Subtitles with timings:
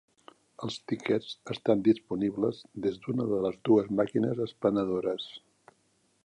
[0.67, 5.29] Els tiquets estan disponibles des d'una de les dues màquines expenedores.